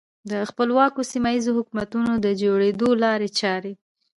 د 0.31 0.33
خپلواکو 0.49 0.99
سیمه 1.11 1.29
ییزو 1.35 1.51
حکومتونو 1.59 2.11
د 2.25 2.27
جوړېدو 2.41 2.87
لارې 3.03 3.29
چارې. 3.39 3.73